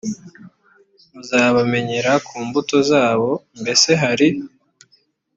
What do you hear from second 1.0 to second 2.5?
muzabamenyera ku